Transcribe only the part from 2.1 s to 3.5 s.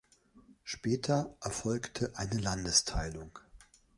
eine Landesteilung.